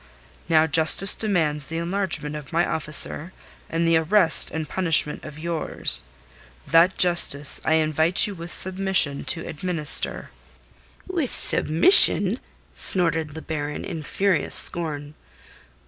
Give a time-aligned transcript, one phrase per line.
[0.49, 3.33] Now justice demands the enlargement of my officer
[3.69, 6.05] and the arrest and punishment of yours.
[6.65, 10.31] That justice I invite you, with submission, to administer."
[11.07, 12.39] "With submission?"
[12.73, 15.13] snorted the Baron in furious scorn.